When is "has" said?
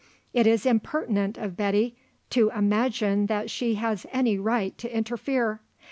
3.75-4.07